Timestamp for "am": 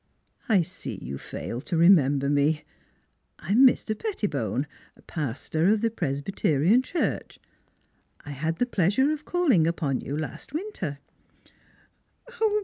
3.51-3.67